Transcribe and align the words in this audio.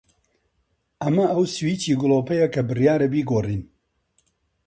ئەمە 1.01 1.25
ئەو 1.31 1.43
سویچی 1.55 1.97
گڵۆپەیە 2.01 2.47
کە 2.53 2.61
بڕیارە 2.69 3.07
بیگۆڕین. 3.13 3.61